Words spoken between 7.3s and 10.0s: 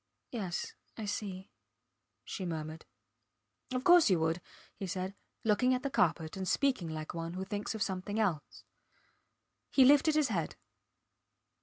who thinks of something else. He